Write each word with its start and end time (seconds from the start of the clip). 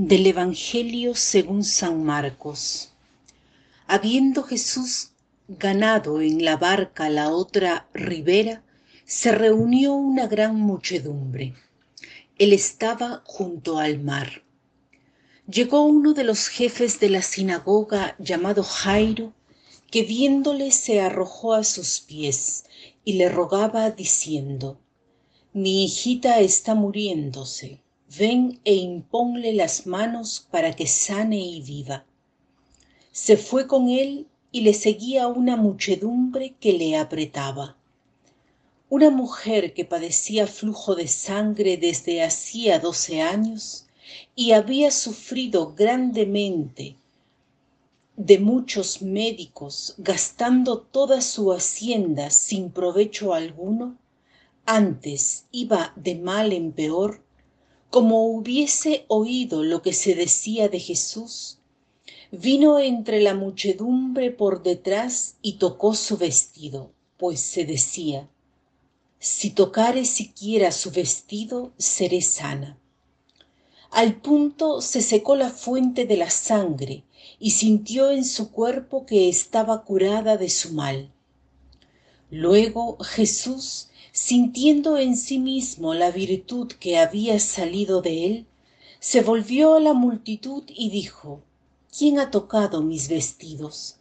Del 0.00 0.28
Evangelio 0.28 1.16
según 1.16 1.64
San 1.64 2.04
Marcos. 2.04 2.92
Habiendo 3.88 4.44
Jesús 4.44 5.10
ganado 5.48 6.20
en 6.20 6.44
la 6.44 6.56
barca 6.56 7.10
la 7.10 7.30
otra 7.30 7.88
ribera, 7.92 8.62
se 9.04 9.32
reunió 9.32 9.94
una 9.94 10.28
gran 10.28 10.54
muchedumbre. 10.54 11.54
Él 12.38 12.52
estaba 12.52 13.24
junto 13.26 13.78
al 13.80 13.98
mar. 13.98 14.44
Llegó 15.50 15.84
uno 15.84 16.14
de 16.14 16.22
los 16.22 16.46
jefes 16.46 17.00
de 17.00 17.10
la 17.10 17.22
sinagoga 17.22 18.14
llamado 18.20 18.62
Jairo, 18.62 19.32
que 19.90 20.04
viéndole 20.04 20.70
se 20.70 21.00
arrojó 21.00 21.54
a 21.54 21.64
sus 21.64 21.98
pies 21.98 22.66
y 23.04 23.14
le 23.14 23.28
rogaba 23.28 23.90
diciendo, 23.90 24.78
Mi 25.52 25.86
hijita 25.86 26.38
está 26.38 26.76
muriéndose 26.76 27.80
ven 28.16 28.60
e 28.64 28.74
imponle 28.74 29.52
las 29.52 29.86
manos 29.86 30.46
para 30.50 30.74
que 30.74 30.86
sane 30.86 31.38
y 31.38 31.60
viva. 31.60 32.04
Se 33.12 33.36
fue 33.36 33.66
con 33.66 33.88
él 33.88 34.26
y 34.50 34.62
le 34.62 34.72
seguía 34.72 35.26
una 35.26 35.56
muchedumbre 35.56 36.54
que 36.58 36.72
le 36.72 36.96
apretaba. 36.96 37.76
Una 38.88 39.10
mujer 39.10 39.74
que 39.74 39.84
padecía 39.84 40.46
flujo 40.46 40.94
de 40.94 41.08
sangre 41.08 41.76
desde 41.76 42.22
hacía 42.22 42.78
doce 42.78 43.20
años 43.20 43.86
y 44.34 44.52
había 44.52 44.90
sufrido 44.90 45.74
grandemente 45.74 46.96
de 48.16 48.38
muchos 48.38 49.00
médicos, 49.00 49.94
gastando 49.98 50.80
toda 50.80 51.20
su 51.20 51.52
hacienda 51.52 52.30
sin 52.30 52.70
provecho 52.72 53.32
alguno, 53.32 53.96
antes 54.66 55.46
iba 55.52 55.92
de 55.94 56.16
mal 56.16 56.52
en 56.52 56.72
peor, 56.72 57.22
como 57.90 58.26
hubiese 58.26 59.04
oído 59.08 59.62
lo 59.62 59.82
que 59.82 59.92
se 59.92 60.14
decía 60.14 60.68
de 60.68 60.78
Jesús, 60.78 61.58
vino 62.30 62.78
entre 62.78 63.20
la 63.20 63.34
muchedumbre 63.34 64.30
por 64.30 64.62
detrás 64.62 65.36
y 65.40 65.54
tocó 65.54 65.94
su 65.94 66.18
vestido, 66.18 66.90
pues 67.16 67.40
se 67.40 67.64
decía, 67.64 68.28
si 69.18 69.50
tocare 69.50 70.04
siquiera 70.04 70.70
su 70.70 70.90
vestido, 70.90 71.72
seré 71.78 72.20
sana. 72.20 72.78
Al 73.90 74.20
punto 74.20 74.82
se 74.82 75.00
secó 75.00 75.34
la 75.34 75.50
fuente 75.50 76.04
de 76.04 76.18
la 76.18 76.30
sangre 76.30 77.04
y 77.40 77.52
sintió 77.52 78.10
en 78.10 78.24
su 78.24 78.52
cuerpo 78.52 79.06
que 79.06 79.28
estaba 79.28 79.82
curada 79.84 80.36
de 80.36 80.50
su 80.50 80.74
mal. 80.74 81.10
Luego 82.30 82.98
Jesús 83.00 83.87
sintiendo 84.18 84.98
en 84.98 85.16
sí 85.16 85.38
mismo 85.38 85.94
la 85.94 86.10
virtud 86.10 86.72
que 86.72 86.98
había 86.98 87.38
salido 87.38 88.02
de 88.02 88.26
él, 88.26 88.46
se 88.98 89.22
volvió 89.22 89.76
a 89.76 89.80
la 89.80 89.94
multitud 89.94 90.64
y 90.66 90.90
dijo, 90.90 91.40
¿quién 91.96 92.18
ha 92.18 92.32
tocado 92.32 92.82
mis 92.82 93.08
vestidos? 93.08 93.96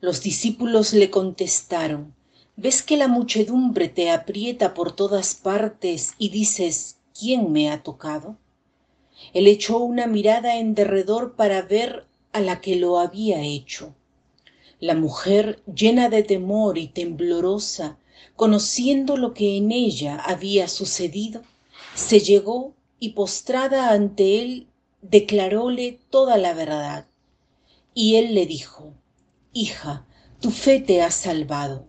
Los 0.00 0.22
discípulos 0.22 0.92
le 0.92 1.08
contestaron, 1.08 2.14
¿ves 2.56 2.82
que 2.82 2.96
la 2.96 3.06
muchedumbre 3.06 3.88
te 3.88 4.10
aprieta 4.10 4.74
por 4.74 4.90
todas 4.90 5.36
partes 5.36 6.14
y 6.18 6.30
dices, 6.30 6.96
¿quién 7.16 7.52
me 7.52 7.70
ha 7.70 7.84
tocado? 7.84 8.36
Él 9.32 9.46
echó 9.46 9.78
una 9.78 10.08
mirada 10.08 10.58
en 10.58 10.74
derredor 10.74 11.36
para 11.36 11.62
ver 11.62 12.06
a 12.32 12.40
la 12.40 12.60
que 12.60 12.74
lo 12.74 12.98
había 12.98 13.40
hecho. 13.42 13.94
La 14.80 14.96
mujer, 14.96 15.62
llena 15.72 16.08
de 16.08 16.24
temor 16.24 16.76
y 16.76 16.88
temblorosa, 16.88 17.98
conociendo 18.36 19.16
lo 19.16 19.34
que 19.34 19.56
en 19.56 19.72
ella 19.72 20.16
había 20.16 20.68
sucedido, 20.68 21.42
se 21.94 22.20
llegó 22.20 22.74
y 23.00 23.10
postrada 23.10 23.92
ante 23.92 24.40
él 24.40 24.68
declaróle 25.02 25.98
toda 26.10 26.36
la 26.36 26.54
verdad. 26.54 27.06
Y 27.94 28.16
él 28.16 28.34
le 28.34 28.46
dijo, 28.46 28.92
Hija, 29.52 30.06
tu 30.40 30.50
fe 30.50 30.78
te 30.80 31.02
ha 31.02 31.10
salvado, 31.10 31.88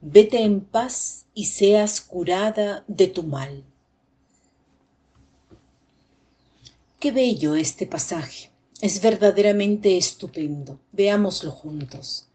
vete 0.00 0.42
en 0.42 0.60
paz 0.60 1.26
y 1.34 1.46
seas 1.46 2.00
curada 2.00 2.84
de 2.86 3.08
tu 3.08 3.22
mal. 3.22 3.64
Qué 6.98 7.12
bello 7.12 7.54
este 7.54 7.86
pasaje, 7.86 8.50
es 8.80 9.02
verdaderamente 9.02 9.96
estupendo, 9.98 10.80
veámoslo 10.92 11.50
juntos. 11.50 12.29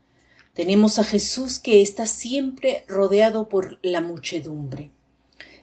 Tenemos 0.56 1.00
a 1.00 1.04
Jesús 1.04 1.60
que 1.60 1.82
está 1.82 2.08
siempre 2.08 2.86
rodeado 2.88 3.50
por 3.50 3.78
la 3.82 4.00
muchedumbre. 4.00 4.90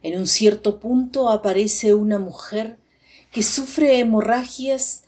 En 0.03 0.19
un 0.19 0.27
cierto 0.27 0.79
punto 0.81 1.31
aparece 1.31 1.95
una 1.95 2.19
mujer 2.19 2.79
que 3.31 3.43
sufre 3.43 3.99
hemorragias 3.99 5.05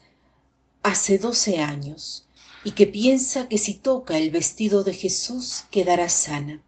hace 0.81 1.19
doce 1.19 1.59
años 1.59 2.27
y 2.63 2.71
que 2.71 2.87
piensa 2.87 3.47
que 3.47 3.59
si 3.59 3.75
toca 3.75 4.17
el 4.17 4.31
vestido 4.31 4.83
de 4.83 4.93
Jesús 4.93 5.65
quedará 5.69 6.09
sana. 6.09 6.63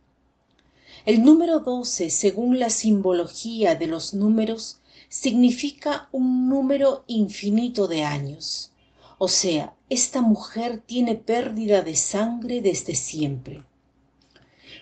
El 1.03 1.23
número 1.23 1.59
doce, 1.61 2.11
según 2.11 2.59
la 2.59 2.69
simbología 2.69 3.73
de 3.73 3.87
los 3.87 4.13
números, 4.13 4.79
significa 5.09 6.07
un 6.11 6.49
número 6.49 7.03
infinito 7.07 7.87
de 7.87 8.03
años. 8.03 8.71
O 9.17 9.27
sea, 9.27 9.73
esta 9.89 10.21
mujer 10.21 10.81
tiene 10.85 11.15
pérdida 11.15 11.81
de 11.81 11.95
sangre 11.95 12.61
desde 12.61 12.95
siempre. 12.95 13.63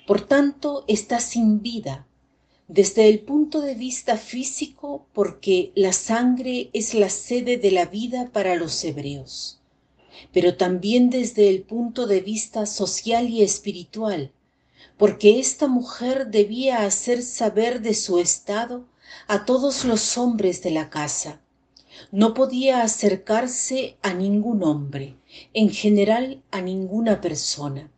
Por 0.07 0.21
tanto, 0.21 0.83
está 0.87 1.19
sin 1.19 1.61
vida, 1.61 2.07
desde 2.67 3.07
el 3.07 3.19
punto 3.19 3.61
de 3.61 3.75
vista 3.75 4.17
físico, 4.17 5.05
porque 5.13 5.71
la 5.75 5.93
sangre 5.93 6.69
es 6.73 6.95
la 6.95 7.09
sede 7.09 7.57
de 7.57 7.71
la 7.71 7.85
vida 7.85 8.29
para 8.33 8.55
los 8.55 8.83
hebreos, 8.83 9.61
pero 10.33 10.57
también 10.57 11.11
desde 11.11 11.49
el 11.49 11.61
punto 11.61 12.07
de 12.07 12.21
vista 12.21 12.65
social 12.65 13.29
y 13.29 13.43
espiritual, 13.43 14.31
porque 14.97 15.39
esta 15.39 15.67
mujer 15.67 16.27
debía 16.27 16.85
hacer 16.85 17.21
saber 17.21 17.81
de 17.81 17.93
su 17.93 18.19
estado 18.19 18.85
a 19.27 19.45
todos 19.45 19.85
los 19.85 20.17
hombres 20.17 20.63
de 20.63 20.71
la 20.71 20.89
casa, 20.89 21.41
no 22.11 22.33
podía 22.33 22.81
acercarse 22.81 23.97
a 24.01 24.13
ningún 24.13 24.63
hombre, 24.63 25.15
en 25.53 25.69
general 25.69 26.43
a 26.51 26.61
ninguna 26.61 27.21
persona. 27.21 27.91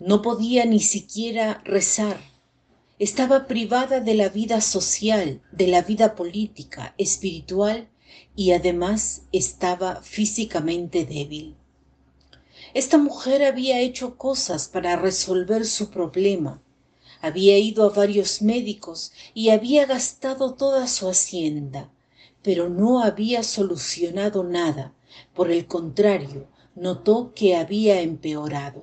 No 0.00 0.22
podía 0.22 0.64
ni 0.64 0.80
siquiera 0.80 1.62
rezar. 1.64 2.20
Estaba 2.98 3.46
privada 3.46 4.00
de 4.00 4.14
la 4.14 4.28
vida 4.28 4.60
social, 4.60 5.42
de 5.52 5.68
la 5.68 5.82
vida 5.82 6.14
política, 6.14 6.94
espiritual 6.98 7.88
y 8.36 8.52
además 8.52 9.22
estaba 9.32 10.02
físicamente 10.02 11.04
débil. 11.04 11.56
Esta 12.72 12.98
mujer 12.98 13.44
había 13.44 13.80
hecho 13.80 14.16
cosas 14.16 14.68
para 14.68 14.96
resolver 14.96 15.64
su 15.66 15.90
problema. 15.90 16.60
Había 17.20 17.58
ido 17.58 17.84
a 17.84 17.90
varios 17.90 18.42
médicos 18.42 19.12
y 19.32 19.50
había 19.50 19.86
gastado 19.86 20.54
toda 20.54 20.86
su 20.88 21.08
hacienda 21.08 21.90
pero 22.44 22.68
no 22.68 23.02
había 23.02 23.42
solucionado 23.42 24.44
nada. 24.44 24.92
Por 25.34 25.50
el 25.50 25.66
contrario, 25.66 26.46
notó 26.76 27.32
que 27.34 27.56
había 27.56 28.02
empeorado. 28.02 28.82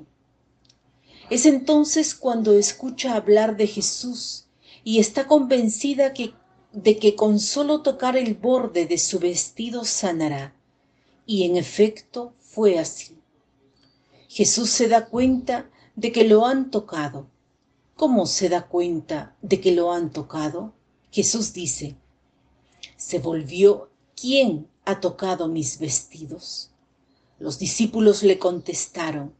Es 1.30 1.46
entonces 1.46 2.16
cuando 2.16 2.54
escucha 2.54 3.16
hablar 3.16 3.56
de 3.56 3.68
Jesús 3.68 4.48
y 4.84 5.00
está 5.00 5.28
convencida 5.28 6.12
de 6.74 6.98
que 6.98 7.16
con 7.16 7.40
solo 7.40 7.84
tocar 7.84 8.18
el 8.18 8.34
borde 8.34 8.88
de 8.88 8.98
su 8.98 9.20
vestido 9.20 9.86
sanará. 9.86 10.56
Y 11.28 11.44
en 11.44 11.56
efecto 11.56 12.34
fue 12.40 12.80
así. 12.80 13.16
Jesús 14.28 14.72
se 14.72 14.88
da 14.88 15.06
cuenta 15.06 15.70
de 15.96 16.12
que 16.12 16.24
lo 16.24 16.48
han 16.48 16.72
tocado. 16.72 17.28
¿Cómo 17.96 18.26
se 18.26 18.50
da 18.50 18.68
cuenta 18.68 19.36
de 19.44 19.62
que 19.62 19.72
lo 19.72 19.92
han 19.92 20.10
tocado? 20.10 20.74
Jesús 21.12 21.54
dice, 21.54 21.96
se 23.12 23.20
volvió, 23.20 23.90
¿quién 24.16 24.70
ha 24.86 25.02
tocado 25.02 25.50
mis 25.50 25.80
vestidos? 25.80 26.72
Los 27.40 27.60
discípulos 27.60 28.24
le 28.24 28.40
contestaron, 28.40 29.36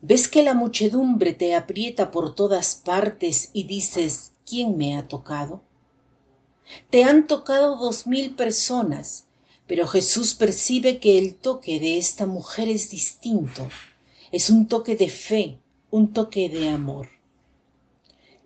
¿ves 0.00 0.28
que 0.28 0.44
la 0.44 0.54
muchedumbre 0.54 1.32
te 1.32 1.56
aprieta 1.56 2.12
por 2.12 2.36
todas 2.36 2.76
partes 2.76 3.50
y 3.52 3.64
dices, 3.64 4.30
¿quién 4.48 4.76
me 4.76 4.96
ha 4.96 5.08
tocado? 5.08 5.60
Te 6.88 7.02
han 7.02 7.26
tocado 7.26 7.74
dos 7.76 8.06
mil 8.06 8.36
personas, 8.36 9.24
pero 9.66 9.88
Jesús 9.88 10.34
percibe 10.34 11.00
que 11.00 11.18
el 11.18 11.34
toque 11.34 11.80
de 11.80 11.98
esta 11.98 12.26
mujer 12.26 12.68
es 12.68 12.90
distinto, 12.90 13.68
es 14.30 14.50
un 14.50 14.68
toque 14.68 14.94
de 14.94 15.08
fe, 15.08 15.58
un 15.90 16.12
toque 16.12 16.48
de 16.48 16.68
amor. 16.68 17.08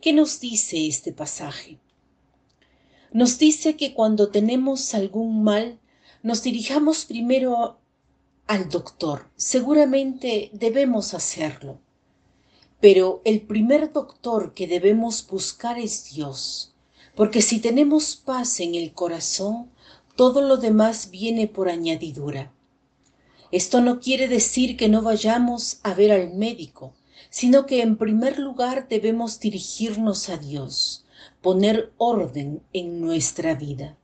¿Qué 0.00 0.14
nos 0.14 0.40
dice 0.40 0.86
este 0.86 1.12
pasaje? 1.12 1.78
Nos 3.12 3.38
dice 3.38 3.76
que 3.76 3.92
cuando 3.94 4.28
tenemos 4.28 4.94
algún 4.94 5.42
mal, 5.42 5.78
nos 6.22 6.42
dirijamos 6.42 7.04
primero 7.04 7.78
al 8.46 8.68
doctor. 8.68 9.28
Seguramente 9.36 10.50
debemos 10.52 11.14
hacerlo. 11.14 11.78
Pero 12.80 13.20
el 13.24 13.42
primer 13.42 13.92
doctor 13.92 14.54
que 14.54 14.66
debemos 14.66 15.26
buscar 15.26 15.78
es 15.78 16.12
Dios, 16.12 16.74
porque 17.14 17.42
si 17.42 17.60
tenemos 17.60 18.16
paz 18.16 18.60
en 18.60 18.74
el 18.74 18.92
corazón, 18.92 19.70
todo 20.16 20.40
lo 20.42 20.56
demás 20.56 21.10
viene 21.10 21.46
por 21.46 21.68
añadidura. 21.68 22.52
Esto 23.52 23.80
no 23.80 24.00
quiere 24.00 24.28
decir 24.28 24.76
que 24.76 24.88
no 24.88 25.02
vayamos 25.02 25.80
a 25.82 25.94
ver 25.94 26.12
al 26.12 26.34
médico, 26.34 26.94
sino 27.30 27.66
que 27.66 27.82
en 27.82 27.96
primer 27.96 28.38
lugar 28.38 28.88
debemos 28.88 29.40
dirigirnos 29.40 30.28
a 30.28 30.36
Dios, 30.36 31.04
poner 31.40 31.92
orden 31.96 32.62
en 32.72 33.00
nuestra 33.00 33.54
vida. 33.54 33.96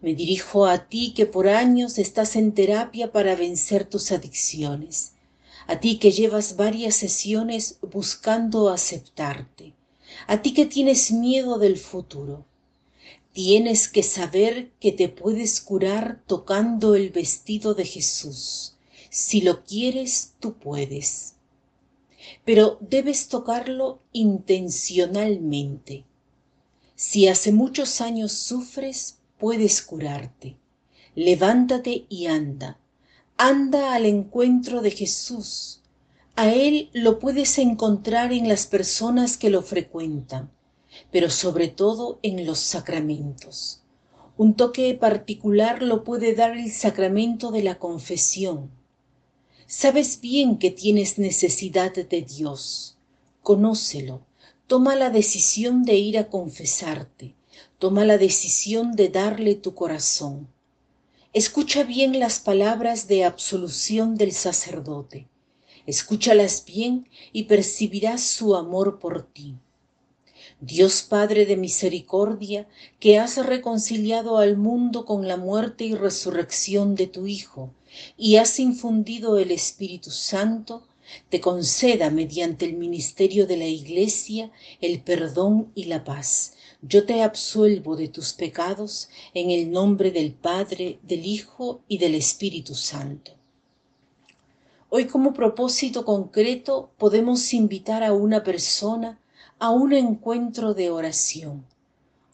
Me 0.00 0.14
dirijo 0.14 0.66
a 0.66 0.88
ti 0.88 1.12
que 1.14 1.26
por 1.26 1.48
años 1.48 1.98
estás 1.98 2.34
en 2.36 2.52
terapia 2.52 3.12
para 3.12 3.36
vencer 3.36 3.84
tus 3.84 4.10
adicciones, 4.10 5.12
a 5.66 5.78
ti 5.78 5.98
que 5.98 6.10
llevas 6.10 6.56
varias 6.56 6.96
sesiones 6.96 7.78
buscando 7.80 8.68
aceptarte, 8.68 9.74
a 10.26 10.42
ti 10.42 10.54
que 10.54 10.66
tienes 10.66 11.12
miedo 11.12 11.58
del 11.58 11.76
futuro. 11.78 12.44
Tienes 13.32 13.88
que 13.88 14.02
saber 14.02 14.72
que 14.78 14.92
te 14.92 15.08
puedes 15.08 15.60
curar 15.60 16.20
tocando 16.26 16.94
el 16.94 17.10
vestido 17.10 17.74
de 17.74 17.86
Jesús. 17.86 18.74
Si 19.08 19.40
lo 19.40 19.64
quieres, 19.64 20.32
tú 20.40 20.54
puedes. 20.54 21.31
Pero 22.44 22.78
debes 22.80 23.28
tocarlo 23.28 24.00
intencionalmente. 24.12 26.04
Si 26.94 27.28
hace 27.28 27.52
muchos 27.52 28.00
años 28.00 28.32
sufres, 28.32 29.18
puedes 29.38 29.82
curarte. 29.82 30.56
Levántate 31.14 32.06
y 32.08 32.26
anda. 32.26 32.78
Anda 33.36 33.94
al 33.94 34.06
encuentro 34.06 34.82
de 34.82 34.92
Jesús. 34.92 35.80
A 36.36 36.52
Él 36.52 36.90
lo 36.92 37.18
puedes 37.18 37.58
encontrar 37.58 38.32
en 38.32 38.48
las 38.48 38.66
personas 38.66 39.36
que 39.36 39.50
lo 39.50 39.62
frecuentan, 39.62 40.50
pero 41.10 41.28
sobre 41.28 41.68
todo 41.68 42.18
en 42.22 42.46
los 42.46 42.60
sacramentos. 42.60 43.82
Un 44.38 44.54
toque 44.54 44.94
particular 44.94 45.82
lo 45.82 46.04
puede 46.04 46.34
dar 46.34 46.56
el 46.56 46.70
sacramento 46.72 47.50
de 47.50 47.62
la 47.62 47.78
confesión. 47.78 48.70
Sabes 49.74 50.20
bien 50.20 50.58
que 50.58 50.70
tienes 50.70 51.18
necesidad 51.18 51.94
de 51.94 52.20
Dios. 52.20 52.98
Conócelo. 53.40 54.20
Toma 54.66 54.96
la 54.96 55.08
decisión 55.08 55.84
de 55.84 55.94
ir 55.94 56.18
a 56.18 56.28
confesarte. 56.28 57.34
Toma 57.78 58.04
la 58.04 58.18
decisión 58.18 58.92
de 58.92 59.08
darle 59.08 59.54
tu 59.54 59.74
corazón. 59.74 60.46
Escucha 61.32 61.84
bien 61.84 62.20
las 62.20 62.38
palabras 62.38 63.08
de 63.08 63.24
absolución 63.24 64.14
del 64.16 64.32
sacerdote. 64.32 65.26
Escúchalas 65.86 66.66
bien 66.66 67.08
y 67.32 67.44
percibirás 67.44 68.20
su 68.20 68.54
amor 68.54 68.98
por 68.98 69.22
ti. 69.22 69.56
Dios 70.60 71.00
Padre 71.00 71.46
de 71.46 71.56
misericordia, 71.56 72.68
que 73.00 73.18
has 73.18 73.38
reconciliado 73.38 74.36
al 74.36 74.58
mundo 74.58 75.06
con 75.06 75.26
la 75.26 75.38
muerte 75.38 75.84
y 75.84 75.94
resurrección 75.94 76.94
de 76.94 77.06
tu 77.06 77.26
Hijo, 77.26 77.72
y 78.16 78.36
has 78.36 78.58
infundido 78.58 79.38
el 79.38 79.50
Espíritu 79.50 80.10
Santo, 80.10 80.86
te 81.28 81.40
conceda 81.40 82.10
mediante 82.10 82.64
el 82.64 82.74
ministerio 82.74 83.46
de 83.46 83.56
la 83.56 83.66
Iglesia 83.66 84.50
el 84.80 85.00
perdón 85.00 85.72
y 85.74 85.84
la 85.84 86.04
paz 86.04 86.54
yo 86.82 87.06
te 87.06 87.22
absuelvo 87.22 87.94
de 87.94 88.08
tus 88.08 88.32
pecados 88.32 89.08
en 89.34 89.50
el 89.50 89.70
nombre 89.70 90.10
del 90.10 90.32
Padre, 90.32 90.98
del 91.02 91.24
Hijo 91.24 91.80
y 91.86 91.98
del 91.98 92.16
Espíritu 92.16 92.74
Santo. 92.74 93.30
Hoy 94.88 95.06
como 95.06 95.32
propósito 95.32 96.04
concreto 96.04 96.90
podemos 96.98 97.54
invitar 97.54 98.02
a 98.02 98.12
una 98.12 98.42
persona 98.42 99.20
a 99.60 99.70
un 99.70 99.92
encuentro 99.92 100.74
de 100.74 100.90
oración. 100.90 101.64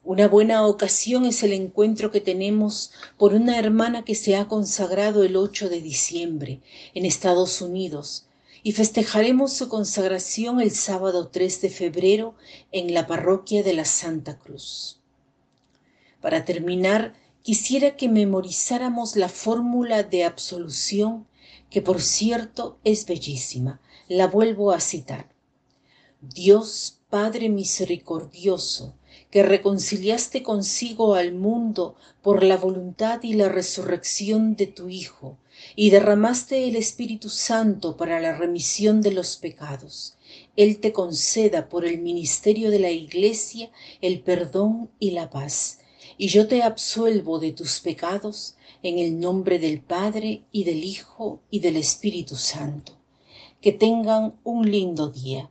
Una 0.09 0.27
buena 0.27 0.67
ocasión 0.67 1.27
es 1.27 1.43
el 1.43 1.53
encuentro 1.53 2.11
que 2.11 2.23
tenemos 2.23 2.93
por 3.19 3.35
una 3.35 3.59
hermana 3.59 4.07
que 4.07 4.15
se 4.15 4.37
ha 4.37 4.49
consagrado 4.49 5.23
el 5.23 5.37
8 5.37 5.69
de 5.69 5.83
diciembre 5.83 6.63
en 6.95 7.05
Estados 7.05 7.61
Unidos 7.61 8.27
y 8.63 8.73
festejaremos 8.73 9.53
su 9.53 9.69
consagración 9.69 10.63
el 10.63 10.71
sábado 10.71 11.29
3 11.29 11.61
de 11.61 11.69
febrero 11.69 12.35
en 12.73 12.95
la 12.95 13.07
parroquia 13.07 13.63
de 13.63 13.75
la 13.75 13.85
Santa 13.85 14.39
Cruz. 14.39 14.99
Para 16.23 16.47
terminar, 16.47 17.13
quisiera 17.43 17.95
que 17.95 18.09
memorizáramos 18.09 19.15
la 19.15 19.29
fórmula 19.29 20.05
de 20.05 20.25
absolución, 20.25 21.27
que 21.69 21.83
por 21.83 22.01
cierto 22.01 22.79
es 22.83 23.05
bellísima. 23.05 23.79
La 24.09 24.27
vuelvo 24.27 24.73
a 24.73 24.81
citar. 24.81 25.29
Dios 26.23 26.99
Padre 27.11 27.49
misericordioso, 27.49 28.95
que 29.31 29.43
reconciliaste 29.43 30.43
consigo 30.43 31.15
al 31.15 31.33
mundo 31.33 31.97
por 32.23 32.43
la 32.43 32.57
voluntad 32.57 33.23
y 33.23 33.35
la 33.35 33.49
resurrección 33.49 34.57
de 34.57 34.67
tu 34.67 34.89
Hijo, 34.89 35.37
y 35.77 35.91
derramaste 35.91 36.69
el 36.69 36.77
Espíritu 36.77 37.29
Santo 37.29 37.97
para 37.97 38.21
la 38.21 38.37
remisión 38.37 39.01
de 39.01 39.13
los 39.13 39.37
pecados. 39.37 40.17
Él 40.57 40.79
te 40.79 40.93
conceda 40.93 41.69
por 41.69 41.85
el 41.85 41.99
ministerio 41.99 42.71
de 42.71 42.79
la 42.79 42.91
Iglesia 42.91 43.71
el 44.01 44.21
perdón 44.21 44.91
y 44.99 45.13
la 45.13 45.31
paz. 45.31 45.81
Y 46.17 46.29
yo 46.29 46.49
te 46.49 46.63
absuelvo 46.63 47.39
de 47.39 47.53
tus 47.53 47.81
pecados 47.81 48.57
en 48.83 48.99
el 48.99 49.21
nombre 49.21 49.59
del 49.59 49.81
Padre 49.81 50.43
y 50.53 50.65
del 50.65 50.85
Hijo 50.85 51.41
y 51.51 51.61
del 51.61 51.77
Espíritu 51.77 52.37
Santo. 52.37 52.93
Que 53.61 53.73
tengan 53.73 54.35
un 54.45 54.71
lindo 54.71 55.09
día. 55.09 55.51